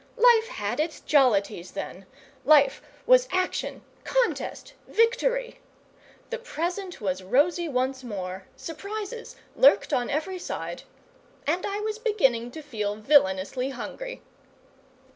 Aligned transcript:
Life 0.17 0.47
had 0.47 0.79
its 0.79 0.99
jollities, 0.99 1.73
then; 1.73 2.07
life 2.43 2.81
was 3.05 3.27
action, 3.31 3.83
contest, 4.03 4.73
victory! 4.87 5.59
The 6.31 6.39
present 6.39 6.99
was 7.01 7.21
rosy 7.21 7.69
once 7.69 8.03
more, 8.03 8.47
surprises 8.55 9.35
lurked 9.55 9.93
on 9.93 10.09
every 10.09 10.39
side, 10.39 10.81
and 11.45 11.67
I 11.67 11.81
was 11.81 11.99
beginning 11.99 12.49
to 12.49 12.63
feel 12.63 12.95
villainously 12.95 13.69
hungry. 13.69 14.23